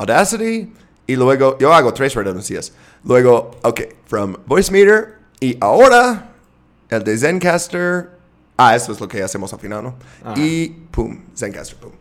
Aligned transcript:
Audacity 0.00 0.72
y 1.06 1.16
luego 1.16 1.58
yo 1.58 1.72
hago 1.74 1.92
tres 1.92 2.14
redundancias. 2.14 2.72
Luego, 3.04 3.58
ok, 3.62 3.80
from 4.06 4.36
Voicemeter 4.46 5.18
y 5.40 5.56
ahora 5.60 6.32
el 6.88 7.04
de 7.04 7.16
Zencaster. 7.18 8.10
Ah, 8.56 8.74
eso 8.76 8.92
es 8.92 9.00
lo 9.00 9.06
que 9.08 9.22
hacemos 9.22 9.52
al 9.52 9.60
final, 9.60 9.82
¿no? 9.84 9.96
Ajá. 10.24 10.34
Y 10.40 10.68
pum, 10.90 11.20
Zencaster, 11.36 11.76
pum. 11.78 11.92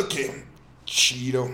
Ok, 0.00 0.14
chido. 0.84 1.48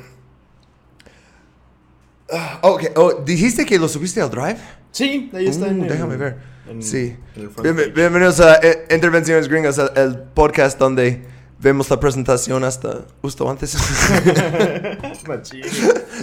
Ah, 2.33 2.59
ok, 2.63 2.83
oh, 2.97 3.13
dijiste 3.25 3.67
que 3.67 3.79
lo 3.79 3.89
subiste 3.89 4.21
al 4.21 4.31
Drive? 4.31 4.59
Sí, 4.93 5.31
ahí 5.35 5.47
está. 5.49 5.67
Uh, 5.67 5.71
en 5.71 5.83
el- 5.83 5.89
déjame 5.89 6.17
ver. 6.17 6.37
en- 6.69 6.83
sí. 6.83 7.17
en 7.65 7.93
bienvenidos 7.95 8.39
a 8.41 8.57
eh, 8.63 8.87
Intervenciones 8.91 9.49
Gringas, 9.49 9.79
el 9.97 10.19
podcast 10.19 10.79
donde 10.79 11.23
vemos 11.61 11.91
la 11.91 12.01
presentación 12.01 12.65
hasta 12.65 13.03
justo 13.23 13.49
antes. 13.49 13.77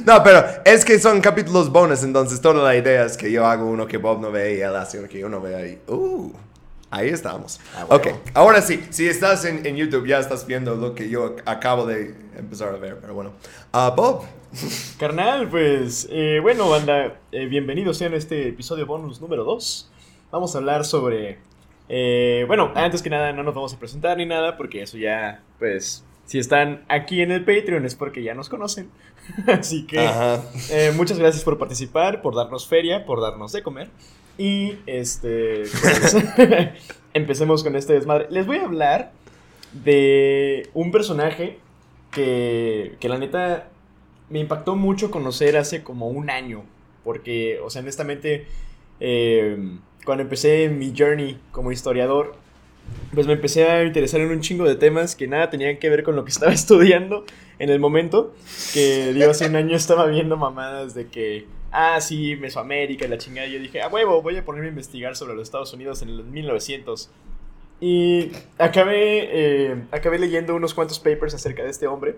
No, 0.05 0.23
pero 0.23 0.43
es 0.63 0.85
que 0.85 0.99
son 0.99 1.19
capítulos 1.21 1.71
bonus, 1.71 2.03
entonces 2.03 2.39
toda 2.39 2.63
la 2.63 2.75
idea 2.75 3.05
es 3.05 3.17
que 3.17 3.31
yo 3.31 3.45
hago 3.45 3.65
uno 3.65 3.87
que 3.87 3.97
Bob 3.97 4.21
no 4.21 4.31
ve 4.31 4.57
y 4.57 4.61
él 4.61 4.75
hace 4.75 4.99
uno 4.99 5.07
que 5.07 5.19
yo 5.19 5.27
no 5.27 5.41
vea 5.41 5.65
y... 5.67 5.79
Uh, 5.87 6.31
ahí 6.89 7.09
estamos. 7.09 7.59
Ah, 7.75 7.85
ok, 7.89 8.03
bueno. 8.03 8.19
ahora 8.33 8.61
sí, 8.61 8.85
si 8.89 9.07
estás 9.07 9.43
en, 9.45 9.65
en 9.65 9.75
YouTube 9.75 10.07
ya 10.07 10.19
estás 10.19 10.45
viendo 10.45 10.75
lo 10.75 10.95
que 10.95 11.09
yo 11.09 11.35
acabo 11.45 11.85
de 11.85 12.15
empezar 12.37 12.69
a 12.69 12.77
ver, 12.77 12.99
pero 13.01 13.13
bueno. 13.13 13.31
Ah, 13.73 13.93
Bob. 13.95 14.23
Carnal, 14.99 15.49
pues, 15.49 16.07
eh, 16.09 16.39
bueno, 16.41 16.69
banda, 16.69 17.19
eh, 17.31 17.45
bienvenidos 17.47 18.01
a 18.01 18.07
este 18.07 18.49
episodio 18.49 18.85
bonus 18.85 19.19
número 19.19 19.43
2. 19.43 19.91
Vamos 20.31 20.55
a 20.55 20.59
hablar 20.59 20.85
sobre... 20.85 21.39
eh, 21.89 22.43
bueno, 22.47 22.71
antes 22.75 23.01
que 23.01 23.09
nada, 23.09 23.31
no 23.33 23.43
nos 23.43 23.55
vamos 23.55 23.73
a 23.73 23.79
presentar 23.79 24.17
ni 24.17 24.25
nada, 24.25 24.57
porque 24.57 24.81
eso 24.81 24.97
ya, 24.97 25.41
pues, 25.59 26.03
si 26.25 26.39
están 26.39 26.83
aquí 26.89 27.21
en 27.21 27.31
el 27.31 27.45
Patreon 27.45 27.85
es 27.85 27.95
porque 27.95 28.23
ya 28.23 28.33
nos 28.33 28.49
conocen. 28.49 28.89
Así 29.47 29.85
que... 29.85 30.07
Eh, 30.71 30.91
muchas 30.95 31.17
gracias 31.17 31.43
por 31.43 31.57
participar, 31.57 32.21
por 32.21 32.35
darnos 32.35 32.67
feria, 32.67 33.05
por 33.05 33.21
darnos 33.21 33.51
de 33.51 33.63
comer. 33.63 33.89
Y 34.37 34.77
este. 34.85 35.63
pues, 35.81 36.17
empecemos 37.13 37.63
con 37.63 37.75
este 37.75 37.93
desmadre. 37.93 38.27
Les 38.29 38.45
voy 38.45 38.57
a 38.57 38.65
hablar 38.65 39.11
de 39.71 40.69
un 40.73 40.91
personaje 40.91 41.59
que, 42.11 42.95
que 42.99 43.09
la 43.09 43.17
neta 43.17 43.69
me 44.29 44.39
impactó 44.39 44.75
mucho 44.75 45.09
conocer 45.09 45.57
hace 45.57 45.83
como 45.83 46.07
un 46.07 46.29
año. 46.29 46.63
Porque, 47.03 47.59
o 47.63 47.69
sea, 47.69 47.81
honestamente, 47.81 48.47
eh, 48.99 49.57
cuando 50.07 50.23
empecé 50.23 50.69
mi 50.69 50.93
journey 50.97 51.37
como 51.51 51.69
historiador, 51.69 52.37
pues 53.13 53.27
me 53.27 53.33
empecé 53.33 53.67
a 53.67 53.83
interesar 53.83 54.21
en 54.21 54.31
un 54.31 54.39
chingo 54.39 54.63
de 54.63 54.77
temas 54.77 55.17
que 55.17 55.27
nada 55.27 55.49
tenían 55.49 55.79
que 55.79 55.89
ver 55.89 56.03
con 56.03 56.15
lo 56.15 56.23
que 56.23 56.31
estaba 56.31 56.53
estudiando 56.53 57.25
en 57.59 57.69
el 57.69 57.77
momento. 57.81 58.33
Que 58.73 59.11
digo, 59.11 59.29
hace 59.29 59.47
un 59.47 59.57
año 59.57 59.75
estaba 59.75 60.05
viendo 60.05 60.37
mamadas 60.37 60.95
de 60.95 61.07
que, 61.07 61.45
ah, 61.73 61.99
sí, 61.99 62.37
Mesoamérica 62.37 63.03
y 63.03 63.09
la 63.09 63.17
chingada. 63.17 63.49
Y 63.49 63.55
yo 63.55 63.59
dije, 63.59 63.81
a 63.81 63.89
huevo, 63.89 64.21
voy 64.21 64.37
a 64.37 64.45
ponerme 64.45 64.67
a 64.67 64.69
investigar 64.69 65.17
sobre 65.17 65.33
los 65.33 65.43
Estados 65.43 65.73
Unidos 65.73 66.01
en 66.01 66.07
el 66.07 66.23
1900. 66.23 67.09
Y 67.81 68.31
acabé, 68.57 69.27
eh, 69.29 69.83
acabé 69.91 70.19
leyendo 70.19 70.55
unos 70.55 70.73
cuantos 70.73 70.99
papers 70.99 71.33
acerca 71.33 71.63
de 71.63 71.69
este 71.69 71.85
hombre. 71.85 72.15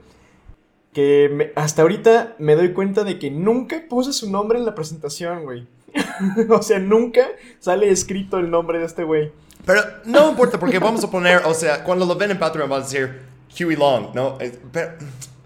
Que 0.94 1.30
me- 1.32 1.52
hasta 1.56 1.82
ahorita 1.84 2.36
me 2.40 2.56
doy 2.56 2.74
cuenta 2.74 3.04
de 3.04 3.20
que 3.20 3.30
nunca 3.30 3.84
puse 3.90 4.12
su 4.14 4.30
nombre 4.32 4.58
en 4.58 4.66
la 4.66 4.74
presentación, 4.76 5.44
güey. 5.44 5.68
o 6.50 6.62
sea, 6.62 6.80
nunca 6.80 7.28
sale 7.60 7.90
escrito 7.92 8.38
el 8.38 8.50
nombre 8.50 8.80
de 8.80 8.86
este 8.86 9.04
güey. 9.04 9.32
Pero 9.66 9.82
no 10.06 10.30
importa 10.30 10.60
porque 10.60 10.80
vamos 10.80 11.04
a 11.04 11.12
poner, 11.12 11.44
o 11.46 11.54
sea, 11.54 11.84
cuando 11.84 12.06
lo 12.06 12.16
ven 12.16 12.32
en 12.32 12.40
Patreon 12.40 12.70
van 12.70 12.82
a 12.82 12.84
decir 12.86 13.20
Huey 13.60 13.76
Long, 13.76 14.16
¿no? 14.16 14.38
Eh, 14.40 14.58
Pero 14.72 14.92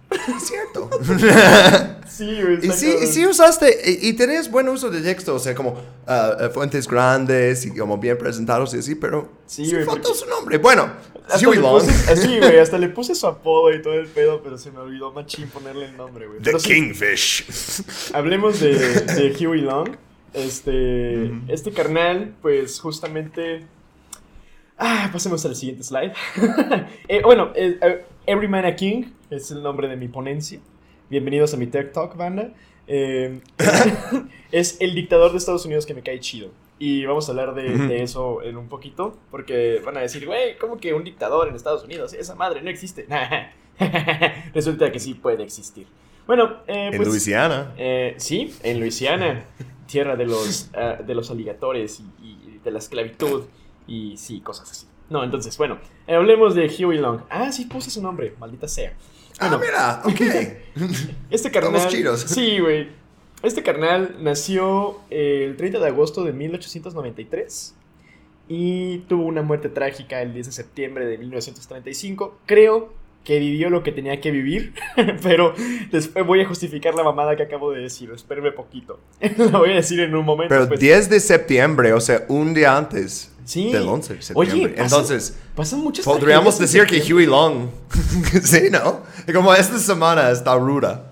es 0.37 0.47
cierto. 0.47 0.89
Sí, 2.07 2.41
güey. 2.43 2.59
y 2.63 2.69
sí, 2.73 2.93
y 3.01 3.07
sí 3.07 3.25
usaste, 3.25 3.75
y, 4.03 4.09
y 4.09 4.13
tenés 4.13 4.51
buen 4.51 4.69
uso 4.69 4.91
de 4.91 5.01
texto, 5.01 5.33
o 5.33 5.39
sea, 5.39 5.55
como 5.55 5.75
eh, 6.07 6.49
fuentes 6.53 6.87
grandes 6.87 7.65
y 7.65 7.75
como 7.75 7.97
bien 7.97 8.19
presentados 8.19 8.71
y 8.75 8.77
así, 8.79 8.93
pero 8.93 9.29
Sí, 9.47 9.65
sí, 9.65 9.71
güey, 9.73 9.83
faltó 9.83 10.09
porque- 10.09 10.19
su 10.19 10.27
nombre. 10.29 10.57
Bueno, 10.59 10.91
Le 11.29 11.55
Long, 11.61 11.81
puse- 11.81 12.11
así, 12.11 12.37
güey, 12.39 12.59
hasta 12.59 12.77
le 12.77 12.89
puse 12.89 13.15
su 13.15 13.25
apodo 13.27 13.73
y 13.73 13.81
todo 13.81 13.93
el 13.93 14.07
pedo, 14.07 14.41
pero 14.43 14.57
se 14.57 14.71
me 14.71 14.79
olvidó 14.79 15.11
machín 15.13 15.47
ponerle 15.47 15.85
el 15.85 15.95
nombre, 15.97 16.27
güey. 16.27 16.39
The 16.39 16.43
Pero 16.45 16.59
sí, 16.59 16.73
Kingfish. 16.73 17.45
hablemos 18.13 18.59
de, 18.59 18.73
de 18.77 19.35
Huey 19.47 19.61
Long. 19.61 19.89
Este, 20.33 21.31
este 21.47 21.71
carnal, 21.71 22.33
pues 22.41 22.79
justamente... 22.79 23.65
Ah, 24.77 25.09
pasemos 25.13 25.45
al 25.45 25.55
siguiente 25.55 25.83
slide. 25.83 26.13
Eh, 27.07 27.21
bueno, 27.23 27.51
eh, 27.55 27.77
eh, 27.81 28.05
Every 28.25 28.47
Man 28.47 28.65
a 28.65 28.75
King 28.75 29.03
es 29.29 29.51
el 29.51 29.61
nombre 29.63 29.87
de 29.87 29.95
mi 29.95 30.07
ponencia. 30.07 30.59
Bienvenidos 31.09 31.53
a 31.53 31.57
mi 31.57 31.67
Tech 31.67 31.91
Talk, 31.93 32.17
banda. 32.17 32.51
Eh, 32.87 33.39
es 34.51 34.77
el 34.81 34.95
dictador 34.95 35.31
de 35.31 35.37
Estados 35.37 35.65
Unidos 35.65 35.85
que 35.85 35.93
me 35.93 36.01
cae 36.01 36.19
chido. 36.19 36.49
Y 36.79 37.05
vamos 37.05 37.27
a 37.27 37.31
hablar 37.31 37.53
de, 37.55 37.63
de 37.77 38.03
eso 38.03 38.41
en 38.43 38.57
un 38.57 38.67
poquito. 38.67 39.17
Porque 39.31 39.81
van 39.85 39.97
a 39.97 40.01
decir, 40.01 40.25
güey, 40.25 40.57
¿cómo 40.57 40.77
que 40.77 40.93
un 40.93 41.03
dictador 41.03 41.47
en 41.47 41.55
Estados 41.55 41.83
Unidos? 41.83 42.13
Esa 42.13 42.35
madre 42.35 42.61
no 42.61 42.69
existe. 42.69 43.07
Resulta 44.53 44.91
que 44.91 44.99
sí 44.99 45.13
puede 45.13 45.43
existir. 45.43 45.87
Bueno, 46.27 46.57
eh, 46.67 46.89
En 46.91 46.97
pues, 46.97 47.07
Luisiana. 47.09 47.73
eh, 47.77 48.15
sí, 48.17 48.53
en 48.63 48.79
Luisiana, 48.79 49.45
tierra 49.87 50.15
de 50.15 50.25
los, 50.25 50.69
ah, 50.75 50.97
de 51.05 51.15
los 51.15 51.29
aligatores 51.31 51.99
y, 51.99 52.25
y 52.25 52.59
de 52.63 52.71
la 52.71 52.79
esclavitud 52.79 53.43
y 53.87 54.15
sí, 54.17 54.39
cosas 54.41 54.71
así. 54.71 54.87
No, 55.09 55.23
entonces, 55.23 55.57
bueno, 55.57 55.79
eh, 56.07 56.15
hablemos 56.15 56.55
de 56.55 56.67
Huey 56.67 56.97
Long. 56.97 57.21
Ah, 57.29 57.51
sí, 57.51 57.65
puse 57.65 57.91
su 57.91 58.01
nombre, 58.01 58.33
maldita 58.39 58.67
sea. 58.67 58.93
Ah, 59.39 59.59
mira, 59.59 60.01
ok. 60.05 60.21
Este 61.29 61.51
carnal. 61.51 61.75
Estamos 61.75 61.93
chidos. 61.93 62.21
Sí, 62.21 62.59
güey. 62.59 62.87
Este 63.43 63.61
carnal 63.61 64.15
nació 64.21 65.01
eh, 65.09 65.43
el 65.45 65.57
30 65.57 65.79
de 65.79 65.87
agosto 65.87 66.23
de 66.23 66.31
1893 66.31 67.75
y 68.47 68.99
tuvo 68.99 69.25
una 69.25 69.41
muerte 69.41 69.67
trágica 69.67 70.21
el 70.21 70.33
10 70.33 70.45
de 70.45 70.51
septiembre 70.53 71.05
de 71.05 71.17
1935. 71.17 72.39
Creo 72.45 72.93
que 73.25 73.39
vivió 73.39 73.69
lo 73.69 73.83
que 73.83 73.91
tenía 73.91 74.21
que 74.21 74.31
vivir, 74.31 74.73
pero 75.21 75.53
después 75.91 76.25
voy 76.25 76.39
a 76.39 76.47
justificar 76.47 76.95
la 76.95 77.03
mamada 77.03 77.35
que 77.35 77.43
acabo 77.43 77.71
de 77.73 77.81
decir. 77.81 78.11
Espérame 78.11 78.53
poquito. 78.53 79.01
la 79.37 79.59
voy 79.59 79.71
a 79.71 79.75
decir 79.75 79.99
en 79.99 80.15
un 80.15 80.23
momento. 80.23 80.55
Pero 80.55 80.69
pues. 80.69 80.79
10 80.79 81.09
de 81.09 81.19
septiembre, 81.19 81.91
o 81.91 81.99
sea, 81.99 82.23
un 82.29 82.53
día 82.53 82.77
antes 82.77 83.32
Sí. 83.45 83.71
del 83.71 83.87
11 83.87 84.13
de 84.13 84.19
Oye, 84.35 84.49
septiembre. 84.51 84.81
pasa- 84.83 84.95
Entonces, 84.95 85.37
Pasan 85.55 85.79
muchas 85.81 86.05
podríamos 86.05 86.57
decir 86.57 86.85
que. 86.85 87.01
Huey 87.13 87.25
Long. 87.25 87.67
sí, 88.43 88.69
¿no? 88.71 89.01
Como 89.33 89.53
esta 89.53 89.77
semana 89.79 90.31
está 90.31 90.55
ruda. 90.55 91.11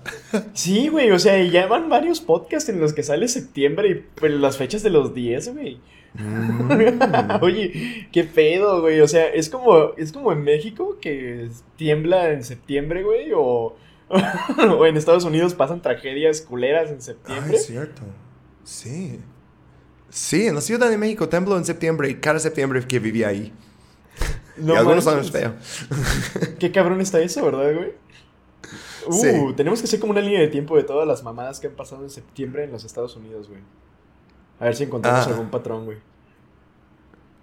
Sí, 0.54 0.88
güey, 0.88 1.10
o 1.10 1.18
sea, 1.18 1.42
ya 1.44 1.66
van 1.66 1.88
varios 1.88 2.20
podcasts 2.20 2.68
en 2.68 2.80
los 2.80 2.92
que 2.92 3.02
sale 3.02 3.28
septiembre 3.28 3.88
y 3.90 3.94
pues, 4.18 4.32
las 4.32 4.56
fechas 4.56 4.82
de 4.82 4.90
los 4.90 5.14
10, 5.14 5.52
güey. 5.54 5.80
Mm. 6.14 7.38
Oye, 7.42 8.08
qué 8.12 8.24
pedo, 8.24 8.80
güey. 8.82 9.00
O 9.00 9.08
sea, 9.08 9.26
es 9.28 9.48
como, 9.48 9.94
es 9.96 10.12
como 10.12 10.32
en 10.32 10.42
México 10.42 10.98
que 11.00 11.48
tiembla 11.76 12.30
en 12.32 12.44
septiembre, 12.44 13.02
güey, 13.02 13.32
o, 13.34 13.76
o 14.78 14.86
en 14.86 14.96
Estados 14.96 15.24
Unidos 15.24 15.54
pasan 15.54 15.80
tragedias 15.82 16.40
culeras 16.42 16.90
en 16.90 16.96
Ah, 16.96 17.00
septiembre. 17.00 17.56
es 17.56 17.66
cierto. 17.66 18.02
Sí. 18.64 19.20
Sí, 20.14 20.46
en 20.46 20.54
la 20.54 20.60
Ciudad 20.60 20.90
de 20.90 20.98
México 20.98 21.28
tembló 21.30 21.56
en 21.56 21.64
septiembre 21.64 22.10
y 22.10 22.16
cada 22.16 22.38
septiembre 22.38 22.86
que 22.86 22.98
vivía 22.98 23.28
ahí. 23.28 23.50
No 24.58 24.74
y 24.74 24.76
algunos 24.76 25.06
años 25.06 25.30
feo. 25.30 25.54
Qué 26.58 26.70
cabrón 26.70 27.00
está 27.00 27.18
eso, 27.20 27.42
¿verdad, 27.44 27.74
güey? 27.74 27.92
Uh, 29.06 29.12
Sí. 29.12 29.28
tenemos 29.56 29.80
que 29.80 29.86
hacer 29.86 29.98
como 29.98 30.12
una 30.12 30.20
línea 30.20 30.40
de 30.40 30.48
tiempo 30.48 30.76
de 30.76 30.84
todas 30.84 31.08
las 31.08 31.22
mamadas 31.22 31.58
que 31.60 31.68
han 31.68 31.72
pasado 31.72 32.02
en 32.04 32.10
septiembre 32.10 32.64
en 32.64 32.70
los 32.72 32.84
Estados 32.84 33.16
Unidos, 33.16 33.48
güey. 33.48 33.60
A 34.60 34.66
ver 34.66 34.76
si 34.76 34.84
encontramos 34.84 35.26
Ah. 35.26 35.30
algún 35.30 35.50
patrón, 35.50 35.86
güey. 35.86 35.98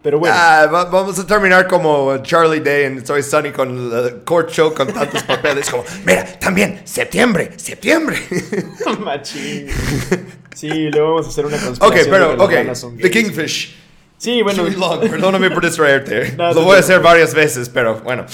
Pero 0.02 0.18
bueno. 0.18 0.34
Ah, 0.38 0.66
va- 0.72 0.86
vamos 0.86 1.20
a 1.20 1.28
terminar 1.28 1.68
como 1.68 2.18
Charlie 2.24 2.62
Day 2.62 2.86
en 2.86 3.06
Soy 3.06 3.22
Sunny 3.22 3.52
con 3.52 3.92
el 3.92 4.24
court 4.24 4.50
show 4.50 4.74
con 4.74 4.88
tantos 4.94 5.24
papeles 5.24 5.70
como, 5.70 5.84
mira, 6.06 6.26
también, 6.40 6.82
septiembre, 6.86 7.52
septiembre. 7.58 8.18
Machín. 9.00 9.68
Sí, 10.56 10.90
luego 10.90 11.16
vamos 11.16 11.26
a 11.26 11.30
hacer 11.30 11.46
una 11.46 11.58
ok, 11.58 11.64
conspiración. 11.64 12.06
de 12.06 12.12
pero, 12.12 12.44
ok, 12.44 12.98
The. 13.02 13.12
Kingfish. 13.12 13.76
Sí, 14.18 14.42
bueno. 14.42 14.64
Long, 14.64 15.00
perdóname 15.10 15.50
por 15.52 15.64
distraerte. 15.66 16.34
No, 16.38 16.54
Lo 16.54 16.64
voy 16.64 16.76
a 16.78 16.80
hacer 16.80 17.00
varias 17.02 17.34
veces, 17.34 17.70
pero 17.70 18.00
bueno. 18.00 18.26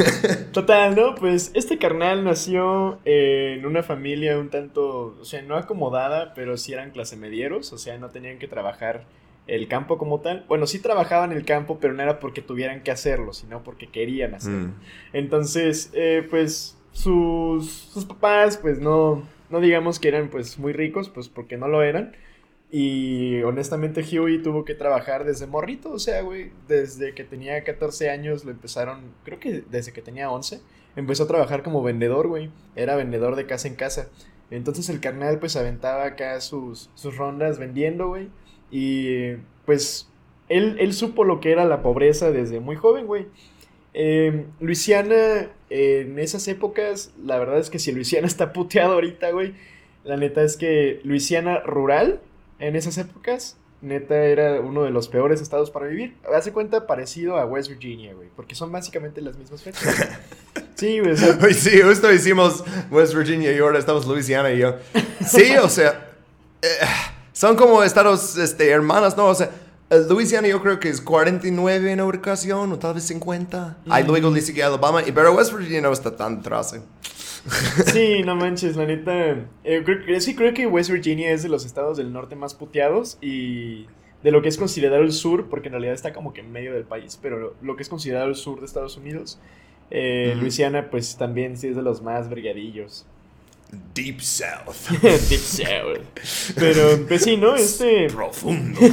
Total, 0.52 0.94
¿no? 0.94 1.14
Pues 1.14 1.50
este 1.54 1.78
carnal 1.78 2.24
nació 2.24 2.98
en 3.04 3.64
una 3.66 3.82
familia 3.82 4.38
un 4.38 4.48
tanto, 4.50 5.16
o 5.20 5.24
sea, 5.24 5.42
no 5.42 5.56
acomodada, 5.56 6.32
pero 6.34 6.56
sí 6.56 6.72
eran 6.72 6.90
clase 6.92 7.16
medieros, 7.16 7.72
o 7.72 7.78
sea, 7.78 7.98
no 7.98 8.08
tenían 8.08 8.38
que 8.38 8.48
trabajar 8.48 9.04
el 9.46 9.68
campo 9.68 9.98
como 9.98 10.20
tal. 10.20 10.44
Bueno, 10.48 10.66
sí 10.66 10.78
trabajaban 10.78 11.32
el 11.32 11.44
campo, 11.44 11.78
pero 11.80 11.94
no 11.94 12.02
era 12.02 12.18
porque 12.20 12.42
tuvieran 12.42 12.82
que 12.82 12.90
hacerlo, 12.90 13.32
sino 13.32 13.62
porque 13.62 13.88
querían 13.88 14.34
hacerlo. 14.34 14.68
Mm. 14.68 14.74
Entonces, 15.12 15.90
eh, 15.94 16.26
pues 16.28 16.78
sus, 16.92 17.70
sus 17.70 18.04
papás, 18.04 18.56
pues 18.56 18.78
no, 18.80 19.22
no 19.50 19.60
digamos 19.60 19.98
que 19.98 20.08
eran 20.08 20.28
pues 20.28 20.58
muy 20.58 20.72
ricos, 20.72 21.08
pues 21.08 21.28
porque 21.28 21.56
no 21.56 21.68
lo 21.68 21.82
eran. 21.82 22.16
Y 22.70 23.42
honestamente 23.42 24.02
Huey 24.02 24.42
tuvo 24.42 24.64
que 24.64 24.74
trabajar 24.74 25.24
desde 25.24 25.46
morrito, 25.46 25.92
o 25.92 25.98
sea, 25.98 26.22
güey, 26.22 26.50
desde 26.66 27.14
que 27.14 27.22
tenía 27.22 27.62
14 27.62 28.10
años 28.10 28.44
lo 28.44 28.50
empezaron, 28.50 29.12
creo 29.24 29.38
que 29.38 29.62
desde 29.70 29.92
que 29.92 30.02
tenía 30.02 30.30
11, 30.30 30.60
empezó 30.96 31.24
a 31.24 31.28
trabajar 31.28 31.62
como 31.62 31.82
vendedor, 31.82 32.26
güey. 32.26 32.50
Era 32.74 32.96
vendedor 32.96 33.36
de 33.36 33.46
casa 33.46 33.68
en 33.68 33.76
casa. 33.76 34.08
Entonces 34.50 34.88
el 34.88 35.00
carnal 35.00 35.38
pues 35.38 35.56
aventaba 35.56 36.04
acá 36.04 36.40
sus, 36.40 36.90
sus 36.94 37.16
rondas 37.16 37.58
vendiendo, 37.58 38.08
güey. 38.08 38.28
Y 38.76 39.36
pues 39.66 40.08
él, 40.48 40.78
él 40.80 40.94
supo 40.94 41.22
lo 41.22 41.38
que 41.38 41.52
era 41.52 41.64
la 41.64 41.80
pobreza 41.80 42.32
desde 42.32 42.58
muy 42.58 42.74
joven, 42.74 43.06
güey. 43.06 43.26
Eh, 43.94 44.46
Luisiana, 44.58 45.48
en 45.70 46.18
esas 46.18 46.48
épocas, 46.48 47.12
la 47.24 47.38
verdad 47.38 47.60
es 47.60 47.70
que 47.70 47.78
si 47.78 47.92
Luisiana 47.92 48.26
está 48.26 48.52
puteado 48.52 48.94
ahorita, 48.94 49.30
güey, 49.30 49.54
la 50.02 50.16
neta 50.16 50.42
es 50.42 50.56
que 50.56 51.00
Luisiana 51.04 51.60
rural, 51.60 52.20
en 52.58 52.74
esas 52.74 52.98
épocas, 52.98 53.56
neta 53.80 54.16
era 54.24 54.60
uno 54.60 54.82
de 54.82 54.90
los 54.90 55.06
peores 55.06 55.40
estados 55.40 55.70
para 55.70 55.86
vivir. 55.86 56.16
Hace 56.34 56.52
cuenta 56.52 56.88
parecido 56.88 57.36
a 57.36 57.46
West 57.46 57.68
Virginia, 57.68 58.12
güey, 58.12 58.28
porque 58.34 58.56
son 58.56 58.72
básicamente 58.72 59.20
las 59.20 59.38
mismas 59.38 59.62
fechas. 59.62 59.84
Sí, 60.74 60.98
güey. 60.98 61.16
sí, 61.54 61.80
justo 61.82 62.12
hicimos 62.12 62.64
West 62.90 63.14
Virginia 63.14 63.52
y 63.52 63.58
ahora 63.58 63.78
estamos 63.78 64.06
Luisiana 64.08 64.52
y 64.52 64.58
yo. 64.58 64.74
Sí, 65.24 65.54
o 65.56 65.68
sea, 65.68 66.10
eh, 66.60 66.68
son 67.44 67.56
como 67.56 67.82
estados 67.82 68.38
este, 68.38 68.70
hermanas, 68.70 69.18
¿no? 69.18 69.26
O 69.26 69.34
sea, 69.34 69.50
Louisiana 70.08 70.48
yo 70.48 70.62
creo 70.62 70.80
que 70.80 70.88
es 70.88 71.02
49 71.02 71.92
en 71.92 72.00
ubicación 72.00 72.72
o 72.72 72.78
tal 72.78 72.94
vez 72.94 73.04
50. 73.04 73.80
Ahí 73.90 74.02
luego 74.02 74.30
le 74.30 74.40
sigue 74.40 74.62
Alabama, 74.62 75.02
pero 75.14 75.34
West 75.34 75.52
Virginia 75.52 75.82
no 75.82 75.92
está 75.92 76.16
tan 76.16 76.38
atrás. 76.38 76.72
¿eh? 76.72 76.80
Sí, 77.92 78.22
no 78.24 78.34
manches, 78.34 78.76
la 78.76 78.86
neta. 78.86 79.46
Eh, 79.62 79.82
creo, 79.84 80.22
sí, 80.22 80.34
creo 80.34 80.54
que 80.54 80.66
West 80.66 80.88
Virginia 80.88 81.32
es 81.32 81.42
de 81.42 81.50
los 81.50 81.66
estados 81.66 81.98
del 81.98 82.14
norte 82.14 82.34
más 82.34 82.54
puteados 82.54 83.18
y 83.20 83.88
de 84.22 84.30
lo 84.30 84.40
que 84.40 84.48
es 84.48 84.56
considerado 84.56 85.02
el 85.02 85.12
sur, 85.12 85.50
porque 85.50 85.68
en 85.68 85.72
realidad 85.72 85.92
está 85.92 86.14
como 86.14 86.32
que 86.32 86.40
en 86.40 86.50
medio 86.50 86.72
del 86.72 86.84
país, 86.84 87.18
pero 87.20 87.56
lo 87.60 87.76
que 87.76 87.82
es 87.82 87.90
considerado 87.90 88.28
el 88.28 88.36
sur 88.36 88.60
de 88.60 88.64
Estados 88.64 88.96
Unidos, 88.96 89.38
eh, 89.90 90.34
Luisiana, 90.40 90.88
pues 90.88 91.18
también 91.18 91.58
sí 91.58 91.68
es 91.68 91.76
de 91.76 91.82
los 91.82 92.00
más 92.00 92.30
brigadillos. 92.30 93.04
Deep 93.94 94.20
South. 94.20 94.90
Deep 95.02 95.40
South. 95.40 96.54
Pero, 96.56 97.06
pues 97.06 97.22
sí, 97.22 97.36
¿no? 97.36 97.54
Este. 97.54 98.08
Profundo. 98.14 98.80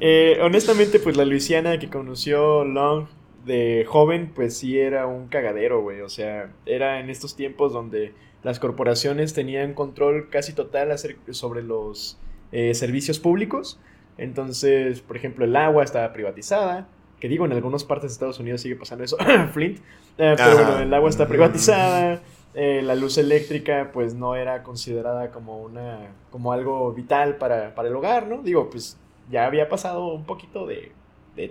Eh, 0.00 0.38
honestamente, 0.42 1.00
pues 1.00 1.16
la 1.16 1.24
Luisiana 1.24 1.76
que 1.80 1.90
conoció 1.90 2.64
Long 2.64 3.08
de 3.44 3.84
joven, 3.84 4.30
pues 4.32 4.56
sí 4.56 4.78
era 4.78 5.08
un 5.08 5.26
cagadero, 5.26 5.82
güey. 5.82 6.02
O 6.02 6.08
sea, 6.08 6.52
era 6.66 7.00
en 7.00 7.10
estos 7.10 7.34
tiempos 7.34 7.72
donde 7.72 8.14
las 8.42 8.60
corporaciones 8.60 9.34
tenían 9.34 9.74
control 9.74 10.28
casi 10.30 10.52
total 10.52 10.94
sobre 11.30 11.62
los 11.62 12.18
eh, 12.52 12.74
servicios 12.74 13.18
públicos. 13.18 13.80
Entonces, 14.16 15.00
por 15.00 15.16
ejemplo, 15.16 15.44
el 15.44 15.56
agua 15.56 15.84
estaba 15.84 16.12
privatizada. 16.12 16.88
Que 17.20 17.28
digo, 17.28 17.46
en 17.46 17.52
algunas 17.52 17.82
partes 17.82 18.10
de 18.10 18.12
Estados 18.12 18.38
Unidos 18.38 18.60
sigue 18.60 18.76
pasando 18.76 19.04
eso. 19.04 19.16
Flint. 19.52 19.78
Eh, 20.18 20.34
pero 20.36 20.54
bueno, 20.54 20.78
el 20.78 20.94
agua 20.94 21.10
está 21.10 21.26
privatizada. 21.26 22.20
Eh, 22.60 22.82
la 22.82 22.96
luz 22.96 23.18
eléctrica 23.18 23.90
pues 23.92 24.14
no 24.14 24.34
era 24.34 24.64
considerada 24.64 25.30
como 25.30 25.62
una 25.62 26.08
como 26.32 26.52
algo 26.52 26.92
vital 26.92 27.36
para, 27.36 27.72
el 27.72 27.94
hogar, 27.94 28.26
¿no? 28.26 28.42
Digo, 28.42 28.68
pues 28.68 28.98
ya 29.30 29.46
había 29.46 29.68
pasado 29.68 30.08
un 30.08 30.24
poquito 30.24 30.66
de, 30.66 30.90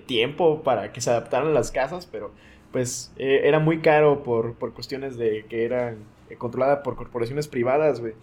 tiempo 0.06 0.64
para 0.64 0.92
que 0.92 1.00
se 1.00 1.10
adaptaran 1.10 1.54
las 1.54 1.72
casas, 1.72 2.06
pero 2.06 2.32
pues 2.74 3.14
eh, 3.16 3.44
era 3.46 3.60
muy 3.60 3.80
caro 3.80 4.22
por, 4.22 4.56
cuestiones 4.74 5.16
de 5.16 5.46
que 5.48 5.64
eran 5.64 6.00
eh, 6.30 6.36
controlada 6.36 6.84
por 6.84 6.98
corporaciones 6.98 7.48
privadas, 7.48 8.02
güey. 8.02 8.14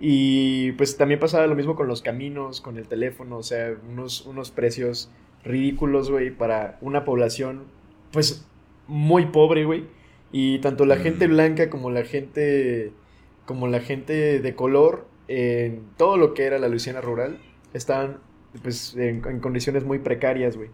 Y 0.00 0.72
pues 0.72 0.96
también 0.96 1.20
pasaba 1.20 1.46
lo 1.46 1.54
mismo 1.54 1.76
con 1.76 1.86
los 1.86 2.02
caminos, 2.02 2.60
con 2.60 2.76
el 2.76 2.88
teléfono, 2.88 3.36
o 3.36 3.44
sea, 3.44 3.76
unos, 3.88 4.26
unos 4.26 4.50
precios 4.50 5.12
ridículos, 5.44 6.10
güey, 6.10 6.32
para 6.32 6.76
una 6.80 7.04
población 7.04 7.66
pues 8.10 8.44
muy 8.88 9.26
pobre, 9.26 9.64
güey 9.64 9.99
y 10.32 10.58
tanto 10.60 10.84
la 10.84 10.96
gente 10.96 11.26
mm. 11.26 11.30
blanca 11.30 11.70
como 11.70 11.90
la 11.90 12.04
gente 12.04 12.92
como 13.46 13.66
la 13.66 13.80
gente 13.80 14.40
de 14.40 14.54
color 14.54 15.06
en 15.28 15.82
todo 15.96 16.16
lo 16.16 16.34
que 16.34 16.44
era 16.44 16.58
la 16.58 16.68
Luisiana 16.68 17.00
rural 17.00 17.38
estaban 17.72 18.18
pues 18.62 18.96
en, 18.96 19.40
condiciones 19.40 19.84
muy 19.84 19.98
precarias, 19.98 20.56
güey. 20.56 20.70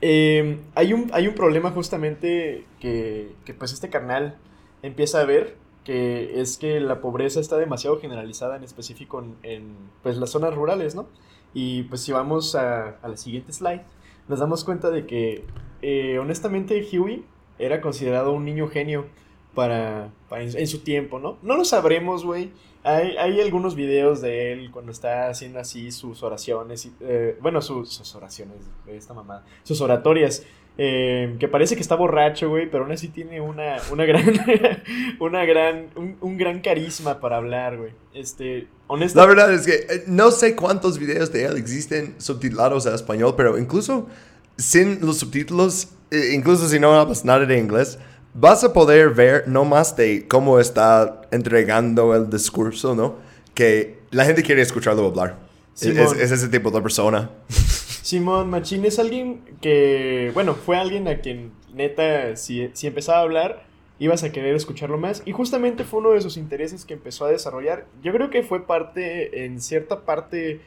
Em, 0.00 0.58
hay, 0.74 0.92
un, 0.92 1.10
hay 1.12 1.28
un 1.28 1.34
problema 1.34 1.70
justamente 1.70 2.64
que, 2.80 3.32
que 3.44 3.54
pues 3.54 3.72
este 3.72 3.88
carnal 3.88 4.36
empieza 4.82 5.20
a 5.20 5.24
ver 5.24 5.56
que 5.84 6.40
es 6.40 6.56
que 6.58 6.80
la 6.80 7.00
pobreza 7.00 7.40
está 7.40 7.56
demasiado 7.58 8.00
generalizada 8.00 8.56
en 8.56 8.64
específico 8.64 9.20
en, 9.20 9.36
en 9.42 9.76
pues 10.02 10.16
las 10.16 10.30
zonas 10.30 10.54
rurales, 10.54 10.94
¿no? 10.94 11.06
Y 11.52 11.84
pues 11.84 12.02
si 12.02 12.12
vamos 12.12 12.54
a, 12.54 12.96
a 13.02 13.08
la 13.08 13.16
siguiente 13.16 13.52
slide, 13.52 13.82
nos 14.28 14.38
damos 14.38 14.64
cuenta 14.64 14.90
de 14.90 15.06
que 15.06 15.44
eh, 15.82 16.18
honestamente 16.18 16.86
Huey 16.92 17.24
era 17.58 17.80
considerado 17.80 18.32
un 18.32 18.44
niño 18.44 18.68
genio 18.68 19.06
para, 19.54 20.10
en, 20.32 20.66
su 20.66 20.80
tiempo, 20.80 21.18
¿no? 21.18 21.38
No 21.42 21.56
lo 21.56 21.64
sabremos, 21.64 22.24
güey. 22.24 22.50
Hay, 22.82 23.16
hay, 23.16 23.40
algunos 23.40 23.74
videos 23.74 24.20
de 24.20 24.52
él 24.52 24.70
cuando 24.70 24.92
está 24.92 25.28
haciendo 25.28 25.58
así 25.58 25.90
sus 25.90 26.22
oraciones, 26.22 26.90
eh, 27.00 27.38
bueno, 27.40 27.62
sus, 27.62 28.14
oraciones, 28.14 28.58
esta 28.86 29.14
mamá, 29.14 29.42
sus 29.62 29.80
oratorias, 29.80 30.44
eh, 30.76 31.36
que 31.38 31.48
parece 31.48 31.76
que 31.76 31.82
está 31.82 31.94
borracho, 31.94 32.50
güey, 32.50 32.68
pero 32.68 32.82
aún 32.82 32.92
así 32.92 33.08
tiene 33.08 33.40
una, 33.40 33.76
una 33.90 34.04
gran, 34.04 34.24
una 35.20 35.46
gran, 35.46 35.86
un, 36.20 36.36
gran 36.36 36.60
carisma 36.60 37.20
para 37.20 37.36
hablar, 37.36 37.78
güey. 37.78 37.92
Este, 38.12 38.66
honestamente. 38.88 39.36
La 39.36 39.46
verdad 39.46 39.54
es 39.54 39.66
que 39.66 39.94
eh, 39.94 40.04
no 40.06 40.30
sé 40.30 40.54
cuántos 40.54 40.98
videos 40.98 41.32
de 41.32 41.44
él 41.44 41.56
existen 41.56 42.20
subtitulados 42.20 42.86
a 42.86 42.94
español, 42.94 43.34
pero 43.36 43.56
incluso 43.56 44.08
sin 44.56 45.00
los 45.00 45.18
subtítulos, 45.18 45.88
eh, 46.10 46.32
incluso 46.34 46.68
si 46.68 46.78
no 46.78 46.92
hablas 46.92 47.24
nada 47.24 47.44
de 47.46 47.58
inglés, 47.58 47.98
vas 48.34 48.64
a 48.64 48.72
poder 48.72 49.10
ver 49.10 49.48
no 49.48 49.64
más 49.64 49.96
de 49.96 50.26
cómo 50.28 50.58
está 50.58 51.22
entregando 51.30 52.14
el 52.14 52.30
discurso, 52.30 52.94
¿no? 52.94 53.16
Que 53.54 53.98
la 54.10 54.24
gente 54.24 54.42
quiere 54.42 54.62
escucharlo 54.62 55.06
hablar. 55.06 55.38
Es, 55.80 56.32
ese 56.32 56.48
tipo 56.48 56.70
de 56.70 56.80
persona. 56.80 57.30
Simón 57.48 58.50
Machín 58.50 58.84
es 58.84 58.98
alguien 58.98 59.40
que, 59.60 60.30
bueno, 60.34 60.54
fue 60.54 60.76
alguien 60.76 61.08
a 61.08 61.18
quien 61.18 61.52
neta, 61.72 62.36
si, 62.36 62.68
si 62.74 62.86
empezaba 62.86 63.18
a 63.18 63.22
hablar, 63.22 63.66
ibas 63.98 64.22
a 64.22 64.30
querer 64.30 64.54
escucharlo 64.54 64.98
más. 64.98 65.22
Y 65.24 65.32
justamente 65.32 65.84
fue 65.84 66.00
uno 66.00 66.10
de 66.10 66.20
sus 66.20 66.36
intereses 66.36 66.84
que 66.84 66.94
empezó 66.94 67.24
a 67.24 67.30
desarrollar. 67.30 67.86
Yo 68.02 68.12
creo 68.12 68.30
que 68.30 68.42
fue 68.42 68.66
parte, 68.66 69.44
en 69.44 69.60
cierta 69.60 70.04
parte, 70.04 70.60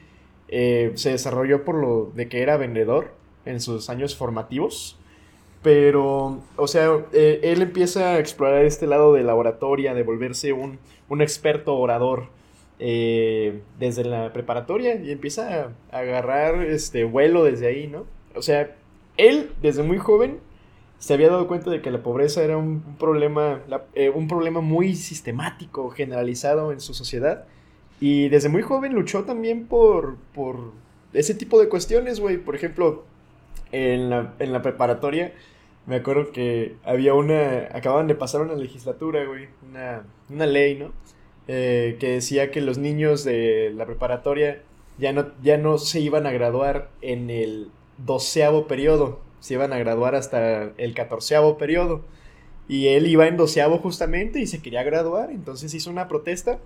eh, 0.48 0.92
se 0.94 1.10
desarrolló 1.10 1.64
por 1.64 1.76
lo 1.76 2.12
de 2.14 2.28
que 2.28 2.42
era 2.42 2.56
vendedor 2.56 3.12
en 3.48 3.60
sus 3.60 3.90
años 3.90 4.16
formativos. 4.16 4.98
Pero, 5.62 6.40
o 6.56 6.68
sea, 6.68 7.04
eh, 7.12 7.40
él 7.42 7.62
empieza 7.62 8.10
a 8.10 8.18
explorar 8.18 8.64
este 8.64 8.86
lado 8.86 9.12
de 9.14 9.24
la 9.24 9.34
oratoria, 9.34 9.92
de 9.94 10.04
volverse 10.04 10.52
un, 10.52 10.78
experto 11.20 11.76
orador 11.76 12.28
eh, 12.78 13.60
desde 13.78 14.04
la 14.04 14.32
preparatoria 14.32 14.94
y 14.94 15.10
empieza 15.10 15.72
a, 15.90 15.98
agarrar 15.98 16.62
este 16.62 17.02
vuelo 17.04 17.42
desde 17.42 17.66
ahí, 17.66 17.88
¿no? 17.88 18.06
O 18.36 18.42
sea, 18.42 18.76
él 19.16 19.50
desde 19.60 19.82
muy 19.82 19.98
joven 19.98 20.38
se 20.98 21.14
había 21.14 21.28
dado 21.28 21.48
cuenta 21.48 21.70
de 21.70 21.80
que 21.82 21.90
la 21.90 22.02
pobreza 22.02 22.42
era 22.42 22.56
un, 22.56 22.82
problema, 22.98 23.62
eh, 23.94 24.10
un 24.10 24.28
problema 24.28 24.60
muy 24.60 24.94
sistemático, 24.94 25.90
generalizado 25.90 26.72
en 26.72 26.80
su 26.80 26.94
sociedad. 26.94 27.46
Y 28.00 28.28
desde 28.28 28.48
muy 28.48 28.62
joven 28.62 28.94
luchó 28.94 29.24
también 29.24 29.66
por, 29.66 30.16
por 30.34 30.72
ese 31.12 31.34
tipo 31.34 31.60
de 31.60 31.68
cuestiones, 31.68 32.20
güey. 32.20 32.38
Por 32.38 32.54
ejemplo, 32.54 33.04
en 33.72 34.10
la, 34.10 34.34
en 34.38 34.52
la 34.52 34.62
preparatoria, 34.62 35.32
me 35.86 35.96
acuerdo 35.96 36.32
que 36.32 36.76
había 36.84 37.14
una, 37.14 37.68
acababan 37.72 38.06
de 38.08 38.14
pasar 38.14 38.42
una 38.42 38.54
legislatura, 38.54 39.24
güey, 39.24 39.48
una, 39.68 40.04
una 40.28 40.46
ley, 40.46 40.76
¿no? 40.76 40.92
Eh, 41.46 41.96
que 41.98 42.10
decía 42.10 42.50
que 42.50 42.60
los 42.60 42.76
niños 42.76 43.24
de 43.24 43.72
la 43.74 43.86
preparatoria 43.86 44.62
ya 44.98 45.14
no, 45.14 45.28
ya 45.42 45.56
no 45.56 45.78
se 45.78 46.00
iban 46.00 46.26
a 46.26 46.30
graduar 46.30 46.90
en 47.00 47.30
el 47.30 47.70
doceavo 47.96 48.66
periodo, 48.66 49.20
se 49.40 49.54
iban 49.54 49.72
a 49.72 49.78
graduar 49.78 50.14
hasta 50.14 50.72
el 50.76 50.94
catorceavo 50.94 51.56
periodo. 51.56 52.02
Y 52.68 52.88
él 52.88 53.06
iba 53.06 53.26
en 53.26 53.38
doceavo 53.38 53.78
justamente 53.78 54.40
y 54.40 54.46
se 54.46 54.60
quería 54.60 54.82
graduar, 54.82 55.30
entonces 55.30 55.72
hizo 55.72 55.88
una 55.88 56.06
protesta 56.06 56.58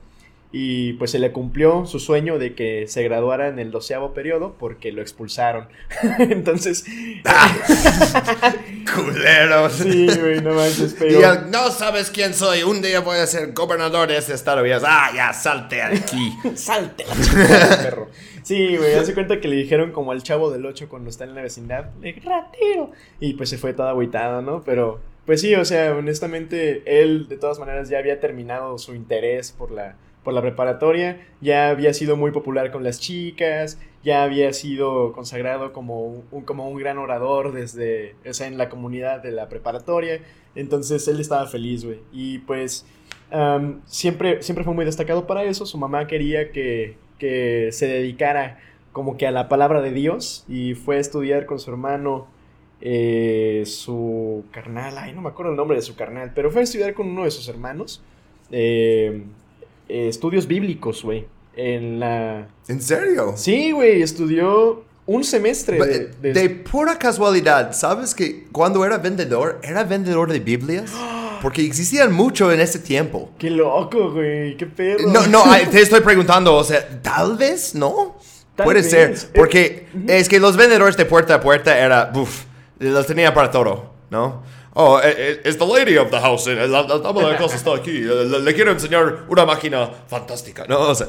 y 0.55 0.93
pues 0.95 1.11
se 1.11 1.19
le 1.19 1.33
cumplió 1.33 1.87
su 1.87 1.99
sueño 1.99 2.39
de 2.39 2.55
que 2.55 2.87
se 2.87 3.03
graduara 3.03 3.49
en 3.49 3.59
el 3.59 3.71
doceavo 3.71 4.13
periodo 4.13 4.55
porque 4.59 4.93
lo 4.93 5.01
expulsaron. 5.01 5.69
Entonces. 6.19 6.85
¡Ah! 7.25 7.57
¡Culeros! 8.95 9.73
Sí, 9.73 10.07
güey, 10.07 10.43
no 10.43 10.55
manches, 10.55 10.95
pero. 10.99 11.47
no 11.47 11.71
sabes 11.71 12.11
quién 12.11 12.35
soy. 12.35 12.65
Un 12.65 12.83
día 12.83 13.01
voy 13.01 13.17
a 13.17 13.27
ser 13.27 13.53
gobernador 13.55 14.09
de 14.09 14.19
este 14.19 14.35
estado. 14.35 14.67
Y 14.67 14.73
ah, 14.73 15.11
ya, 15.15 15.33
salte 15.33 15.81
aquí. 15.81 16.35
salte, 16.55 17.07
perro. 17.83 18.11
Sí, 18.43 18.77
güey, 18.77 18.95
hace 18.95 19.15
cuenta 19.15 19.41
que 19.41 19.49
le 19.49 19.57
dijeron 19.57 19.93
como 19.93 20.13
al 20.13 20.23
chavo 20.23 20.51
del 20.51 20.67
8 20.67 20.89
cuando 20.89 21.09
está 21.09 21.25
en 21.25 21.35
la 21.35 21.43
vecindad, 21.43 21.91
le 22.03 22.13
ratero. 22.13 22.91
Y 23.21 23.35
pues 23.35 23.49
se 23.49 23.57
fue 23.57 23.73
todo 23.73 23.89
agüitado, 23.89 24.43
¿no? 24.43 24.63
Pero, 24.65 25.01
pues 25.25 25.41
sí, 25.41 25.55
o 25.55 25.65
sea, 25.65 25.95
honestamente, 25.95 26.83
él 26.85 27.29
de 27.29 27.39
todas 27.39 27.59
maneras 27.59 27.89
ya 27.89 27.99
había 27.99 28.21
terminado 28.21 28.77
su 28.79 28.95
interés 28.95 29.53
por 29.53 29.71
la 29.71 29.95
por 30.25 30.35
la 30.35 30.43
preparatoria, 30.43 31.27
ya 31.41 31.69
había 31.69 31.93
sido 31.95 32.17
muy 32.17 32.31
popular 32.31 32.71
con 32.71 32.85
las 32.85 33.01
chicas, 33.01 33.79
ya 34.05 34.23
había 34.23 34.53
sido 34.53 35.13
consagrado 35.13 35.73
como 35.73 36.25
un, 36.31 36.43
como 36.45 36.69
un 36.69 36.79
gran 36.79 36.99
orador 36.99 37.53
desde, 37.53 38.15
o 38.29 38.33
sea, 38.33 38.47
en 38.47 38.59
la 38.59 38.69
comunidad 38.69 39.23
de 39.23 39.33
la 39.33 39.49
preparatoria, 39.49 40.21
entonces 40.55 41.07
él 41.09 41.21
estaba 41.21 41.47
feliz, 41.47 41.85
güey, 41.85 42.01
y 42.13 42.39
pues 42.39 42.87
siempre, 43.87 44.43
siempre 44.43 44.65
fue 44.65 44.75
muy 44.75 44.85
destacado 44.85 45.27
para 45.27 45.43
eso, 45.45 45.65
su 45.67 45.79
mamá 45.79 46.07
quería 46.07 46.53
que, 46.53 46.97
que 47.19 47.71
se 47.73 47.87
dedicara 47.87 48.59
como 48.93 49.17
que 49.17 49.27
a 49.27 49.31
la 49.31 49.49
palabra 49.49 49.81
de 49.81 49.91
Dios 49.91 50.45
y 50.49 50.75
fue 50.75 50.97
a 50.97 51.01
estudiar 51.01 51.47
con 51.47 51.59
su 51.59 51.71
hermano 51.71 52.27
eh, 52.81 53.63
su 53.65 54.45
carnal, 54.51 54.99
ay, 54.99 55.13
no 55.13 55.23
me 55.23 55.29
acuerdo 55.29 55.53
el 55.53 55.57
nombre 55.57 55.77
de 55.77 55.83
su 55.83 55.95
carnal, 55.95 56.33
pero 56.35 56.51
fue 56.51 56.61
a 56.61 56.65
estudiar 56.65 56.95
con 56.95 57.09
uno 57.09 57.25
de 57.25 57.31
sus 57.31 57.49
hermanos 57.49 58.03
eh, 58.51 59.23
eh, 59.93 60.09
estudios 60.09 60.47
bíblicos, 60.47 61.03
güey. 61.03 61.27
En 61.55 62.01
la. 62.01 62.49
¿En 62.67 62.81
serio? 62.81 63.35
Sí, 63.37 63.73
güey, 63.73 64.01
estudió 64.01 64.85
un 65.05 65.23
semestre. 65.23 65.79
De, 66.23 66.33
de... 66.33 66.51
pura 66.51 66.99
casualidad, 66.99 67.75
¿sabes 67.75 68.15
que 68.15 68.45
cuando 68.53 68.85
era 68.87 68.97
vendedor, 68.97 69.61
era 69.63 69.85
vendedor 69.85 70.33
de 70.33 70.41
Biblias? 70.41 70.91
Porque 71.43 71.63
existían 71.67 72.13
mucho 72.13 72.51
en 72.53 72.61
ese 72.61 72.79
tiempo. 72.79 73.33
Qué 73.37 73.51
loco, 73.51 74.13
güey, 74.13 74.57
qué 74.57 74.65
perro. 74.65 75.09
No, 75.09 75.27
no, 75.27 75.45
te 75.71 75.81
estoy 75.83 76.01
preguntando, 76.01 76.55
o 76.55 76.65
sea, 76.65 77.03
tal 77.03 77.37
vez, 77.37 77.75
¿no? 77.75 78.17
Puede 78.57 78.83
ser, 78.83 79.17
porque 79.35 79.89
es 80.07 80.29
que 80.29 80.39
los 80.39 80.57
vendedores 80.57 80.97
de 80.97 81.05
puerta 81.05 81.35
a 81.35 81.41
puerta 81.41 81.77
era, 81.77 82.13
uff, 82.15 82.45
los 82.79 83.07
tenía 83.07 83.35
para 83.35 83.51
todo, 83.51 83.93
¿no? 84.11 84.43
Oh, 84.75 84.99
es 84.99 85.15
eh, 85.17 85.41
eh, 85.45 85.55
the 85.55 85.67
lady 85.67 85.97
of 85.99 86.11
the 86.11 86.19
house. 86.19 86.47
Eh, 86.47 86.67
la, 86.67 86.85
dama 86.85 87.29
de 87.29 87.37
casa 87.37 87.57
está 87.57 87.75
aquí. 87.75 87.93
Le, 88.01 88.55
quiero 88.55 88.73
enseñar 88.73 89.27
una 89.29 89.45
máquina 89.45 89.91
fantástica, 90.09 90.65
¿no? 90.67 90.81
O 90.81 90.95
sea. 90.95 91.09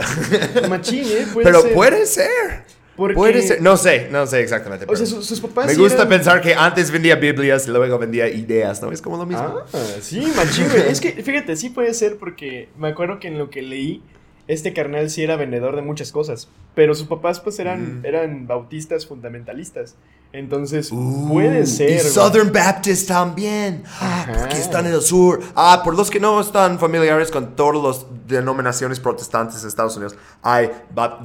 Machín, 0.70 1.06
¿eh? 1.06 1.28
Puede 1.32 1.46
Pero 1.46 1.62
ser. 1.62 1.74
puede 1.74 2.06
ser. 2.06 2.66
Puede 2.96 3.42
ser. 3.42 3.62
No 3.62 3.76
sé, 3.78 4.10
no 4.12 4.28
sé 4.28 4.42
exactamente. 4.42 4.86
O 4.88 4.96
sea, 4.96 5.06
sus, 5.06 5.40
papás. 5.40 5.68
Me 5.68 5.76
gusta 5.76 6.08
pensar 6.08 6.42
que 6.42 6.54
antes 6.54 6.92
vendía 6.92 7.16
Biblias 7.16 7.68
y 7.68 7.72
luego 7.72 7.98
vendía 7.98 8.28
ideas, 8.28 8.82
¿no? 8.82 8.92
Es 8.92 9.02
como 9.02 9.18
lo 9.18 9.26
mismo. 9.26 9.62
Ah, 9.74 9.78
sí, 10.02 10.22
machín, 10.36 10.68
güey. 10.70 10.90
es 10.90 11.00
que, 11.00 11.12
fíjate, 11.24 11.56
sí 11.56 11.70
puede 11.70 11.94
ser 11.94 12.18
porque 12.18 12.70
me 12.78 12.90
acuerdo 12.90 13.20
que 13.20 13.30
en 13.30 13.40
lo 13.40 13.50
que 13.50 13.62
leí 13.62 14.04
este 14.48 14.74
carnal 14.74 15.10
sí 15.10 15.24
era 15.24 15.36
vendedor 15.36 15.76
de 15.76 15.82
muchas 15.82 16.12
cosas, 16.12 16.50
pero 16.76 16.96
sus 16.96 17.08
papás 17.08 17.40
pues 17.40 17.60
eran, 17.60 18.02
mm. 18.02 18.06
eran 18.06 18.48
bautistas 18.48 19.06
fundamentalistas. 19.06 19.96
Entonces, 20.34 20.90
puede 20.90 21.68
ser. 21.68 21.92
Y 21.92 22.00
Southern 22.00 22.52
Baptist 22.52 23.08
también. 23.08 23.84
Ah, 24.00 24.26
porque 24.28 24.58
están 24.58 24.88
en 24.88 24.94
el 24.94 25.02
sur. 25.02 25.40
Ah, 25.56 25.82
por 25.84 25.96
los 25.96 26.10
que 26.10 26.20
no 26.20 26.42
están 26.42 26.80
familiares 26.80 27.30
con 27.30 27.56
todas 27.56 27.84
las 27.84 28.28
denominaciones 28.28 29.00
protestantes 29.00 29.62
de 29.62 29.68
Estados 29.68 29.96
Unidos, 29.96 30.16
hay 30.42 30.72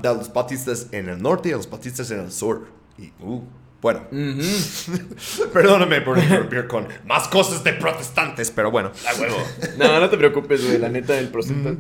los 0.03 0.33
bautistas 0.33 0.89
en 0.93 1.09
el 1.09 1.23
norte 1.23 1.49
y 1.49 1.53
los 1.53 1.71
bautistas 1.71 2.11
en 2.11 2.21
el 2.21 2.31
sur. 2.31 2.67
Y, 2.99 3.11
uh, 3.25 3.41
bueno, 3.81 4.03
perdóname 5.55 6.03
por 6.03 6.19
interrumpir 6.19 6.67
con 6.67 6.87
más 7.07 7.29
cosas 7.29 7.65
de 7.65 7.73
protestantes, 7.73 8.51
pero 8.51 8.71
bueno, 8.71 8.91
a 9.09 9.19
huevo. 9.19 9.37
No, 9.79 10.01
no 10.01 10.11
te 10.11 10.19
preocupes, 10.19 10.67
güey. 10.67 10.79
La 10.79 10.91
neta, 10.91 11.19
el, 11.19 11.33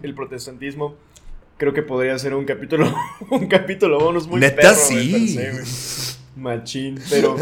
el 0.02 0.14
protestantismo 0.14 0.94
creo 1.58 1.74
que 1.74 1.82
podría 1.82 2.18
ser 2.18 2.34
un 2.34 2.44
capítulo, 2.46 2.92
un 3.30 3.46
capítulo 3.46 3.98
bonus 4.00 4.26
muy 4.26 4.40
Neta, 4.40 4.74
sí. 4.74 5.36
Machín, 6.36 7.00
pero 7.10 7.36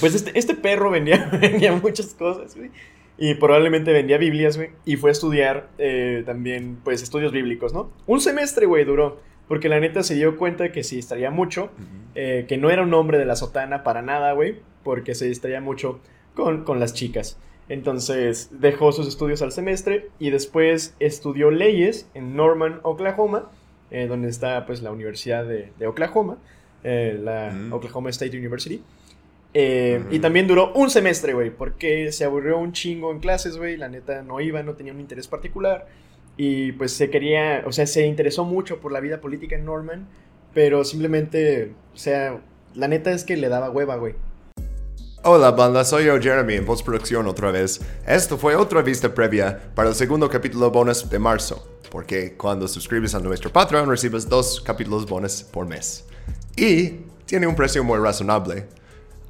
pues 0.00 0.14
este, 0.14 0.36
este 0.36 0.54
perro 0.54 0.90
vendía, 0.90 1.30
vendía 1.40 1.72
muchas 1.72 2.14
cosas, 2.14 2.56
güey. 2.56 2.70
Y 3.16 3.34
probablemente 3.34 3.92
vendía 3.92 4.16
Biblias, 4.16 4.56
güey. 4.56 4.70
Y 4.84 4.96
fue 4.96 5.10
a 5.10 5.12
estudiar 5.12 5.68
eh, 5.78 6.22
también, 6.24 6.78
pues, 6.84 7.02
estudios 7.02 7.32
bíblicos, 7.32 7.72
¿no? 7.72 7.90
Un 8.06 8.20
semestre, 8.20 8.66
güey, 8.66 8.84
duró. 8.84 9.20
Porque 9.48 9.68
la 9.68 9.80
neta 9.80 10.04
se 10.04 10.14
dio 10.14 10.36
cuenta 10.36 10.70
que 10.70 10.84
se 10.84 10.94
distraía 10.94 11.32
mucho. 11.32 11.70
Eh, 12.14 12.44
que 12.48 12.56
no 12.58 12.70
era 12.70 12.82
un 12.82 12.94
hombre 12.94 13.18
de 13.18 13.24
la 13.24 13.34
sotana 13.34 13.82
para 13.82 14.02
nada, 14.02 14.32
güey. 14.34 14.60
Porque 14.84 15.16
se 15.16 15.26
distraía 15.26 15.60
mucho 15.60 16.00
con, 16.34 16.62
con 16.62 16.78
las 16.78 16.94
chicas. 16.94 17.38
Entonces 17.68 18.48
dejó 18.50 18.92
sus 18.92 19.06
estudios 19.06 19.42
al 19.42 19.52
semestre 19.52 20.08
y 20.18 20.30
después 20.30 20.94
estudió 21.00 21.50
leyes 21.50 22.08
en 22.14 22.34
Norman, 22.34 22.80
Oklahoma, 22.82 23.50
eh, 23.90 24.06
donde 24.06 24.28
está 24.28 24.64
pues 24.66 24.82
la 24.82 24.90
Universidad 24.90 25.44
de, 25.44 25.86
Oklahoma, 25.86 26.38
eh, 26.84 27.18
la 27.22 27.50
mm. 27.50 27.72
Oklahoma 27.72 28.10
State 28.10 28.36
University. 28.36 28.82
Eh, 29.54 30.02
y 30.10 30.18
también 30.18 30.46
duró 30.46 30.72
un 30.74 30.90
semestre, 30.90 31.32
güey, 31.32 31.50
porque 31.50 32.12
se 32.12 32.24
aburrió 32.24 32.58
un 32.58 32.72
chingo 32.72 33.10
en 33.12 33.18
clases, 33.18 33.56
güey, 33.56 33.76
la 33.76 33.88
neta 33.88 34.22
no 34.22 34.40
iba, 34.40 34.62
no 34.62 34.74
tenía 34.74 34.92
un 34.92 35.00
interés 35.00 35.26
particular. 35.26 35.86
Y 36.36 36.72
pues 36.72 36.92
se 36.92 37.10
quería, 37.10 37.64
o 37.66 37.72
sea, 37.72 37.86
se 37.86 38.06
interesó 38.06 38.44
mucho 38.44 38.80
por 38.80 38.92
la 38.92 39.00
vida 39.00 39.20
política 39.20 39.56
en 39.56 39.64
Norman, 39.64 40.06
pero 40.54 40.84
simplemente, 40.84 41.72
o 41.94 41.96
sea, 41.96 42.40
la 42.74 42.88
neta 42.88 43.10
es 43.10 43.24
que 43.24 43.36
le 43.36 43.48
daba 43.48 43.70
hueva, 43.70 43.96
güey. 43.96 44.14
Hola 45.24 45.50
banda, 45.50 45.84
soy 45.84 46.04
yo 46.04 46.20
Jeremy 46.20 46.54
en 46.54 46.64
postproducción 46.64 47.26
otra 47.26 47.50
vez. 47.50 47.80
Esto 48.06 48.38
fue 48.38 48.54
otra 48.54 48.82
vista 48.82 49.12
previa 49.12 49.60
para 49.74 49.88
el 49.88 49.94
segundo 49.96 50.30
capítulo 50.30 50.70
bonus 50.70 51.10
de 51.10 51.18
marzo, 51.18 51.66
porque 51.90 52.36
cuando 52.36 52.68
suscribes 52.68 53.16
a 53.16 53.18
nuestro 53.18 53.52
Patreon 53.52 53.90
recibes 53.90 54.28
dos 54.28 54.60
capítulos 54.60 55.06
bonus 55.06 55.42
por 55.42 55.66
mes. 55.66 56.04
Y 56.56 57.00
tiene 57.26 57.48
un 57.48 57.56
precio 57.56 57.82
muy 57.82 57.98
razonable. 57.98 58.68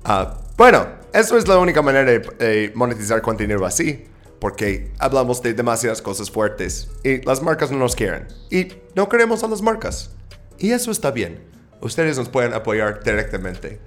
Ah, 0.05 0.37
bueno, 0.59 0.87
eso 1.15 1.39
es 1.39 1.49
la 1.49 1.59
única 1.59 1.81
manera 1.81 2.13
de 2.13 2.71
monetizar 2.75 3.23
contenido 3.23 3.65
así, 3.65 4.05
porque 4.41 4.93
hablamos 4.99 5.41
de 5.43 5.55
demasiadas 5.55 6.03
cosas 6.03 6.31
fuertes 6.31 6.91
y 7.03 7.23
las 7.23 7.43
marcas 7.43 7.71
no 7.71 7.79
nos 7.79 7.97
quieren. 7.97 8.29
Y 8.51 8.69
no 8.95 9.09
queremos 9.09 9.43
a 9.43 9.49
las 9.49 9.63
marcas. 9.63 10.11
Y 10.59 10.71
eso 10.73 10.91
está 10.91 11.11
bien. 11.13 11.41
Ustedes 11.81 12.19
nos 12.19 12.29
pueden 12.29 12.53
apoyar 12.53 13.03
directamente. 13.03 13.81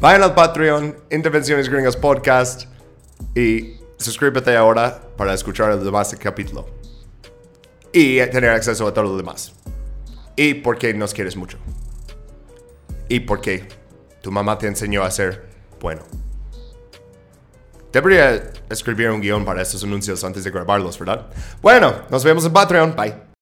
Vayan 0.00 0.22
al 0.22 0.34
Patreon, 0.34 0.96
Intervenciones 1.10 1.68
Gringas 1.68 1.94
Podcast 1.94 2.64
y 3.34 3.76
suscríbete 3.98 4.56
ahora 4.56 4.98
para 5.14 5.34
escuchar 5.34 5.72
el 5.72 5.84
demás 5.84 6.16
capítulo. 6.18 6.66
Y 7.92 8.16
tener 8.28 8.48
acceso 8.48 8.86
a 8.86 8.94
todo 8.94 9.04
lo 9.04 9.16
demás. 9.18 9.52
Y 10.36 10.54
porque 10.54 10.94
nos 10.94 11.12
quieres 11.12 11.36
mucho. 11.36 11.58
Y 13.10 13.20
porque 13.20 13.68
tu 14.22 14.32
mamá 14.32 14.56
te 14.56 14.68
enseñó 14.68 15.02
a 15.02 15.10
ser 15.10 15.50
bueno. 15.80 16.00
Debería 17.92 18.52
escribir 18.70 19.10
un 19.10 19.20
guion 19.20 19.44
para 19.44 19.60
estos 19.60 19.84
anuncios 19.84 20.24
antes 20.24 20.44
de 20.44 20.50
grabarlos, 20.50 20.98
¿verdad? 20.98 21.26
Bueno, 21.60 21.92
nos 22.08 22.24
vemos 22.24 22.46
en 22.46 22.54
Patreon. 22.54 22.96
Bye. 22.96 23.29